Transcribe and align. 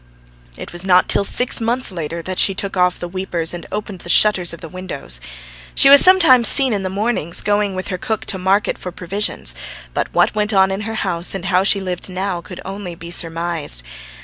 It 0.57 0.73
was 0.73 0.83
not 0.83 1.07
till 1.07 1.23
six 1.23 1.61
months 1.61 1.91
later 1.91 2.23
that 2.23 2.39
she 2.39 2.55
took 2.55 2.75
off 2.75 2.97
the 2.97 3.07
weepers 3.07 3.53
and 3.53 3.67
opened 3.71 3.99
the 3.99 4.09
shutters 4.09 4.51
of 4.51 4.59
the 4.59 4.67
windows. 4.67 5.21
She 5.75 5.91
was 5.91 6.01
sometimes 6.03 6.47
seen 6.47 6.73
in 6.73 6.81
the 6.81 6.89
mornings, 6.89 7.41
going 7.41 7.75
with 7.75 7.89
her 7.89 7.99
cook 7.99 8.25
to 8.25 8.39
market 8.39 8.79
for 8.79 8.91
provisions, 8.91 9.53
but 9.93 10.11
what 10.11 10.33
went 10.33 10.53
on 10.53 10.71
in 10.71 10.81
her 10.89 10.95
house 11.05 11.35
and 11.35 11.45
how 11.45 11.63
she 11.63 11.79
lived 11.79 12.09
now 12.09 12.41
could 12.41 12.61
only 12.65 12.95
be 12.95 13.11
surmised. 13.11 13.83